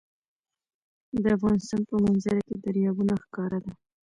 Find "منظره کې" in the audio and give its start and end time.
2.03-2.55